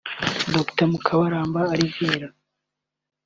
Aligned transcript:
Dr 0.55 0.85
Mukabaramba 0.91 1.61
Alvera 1.73 2.27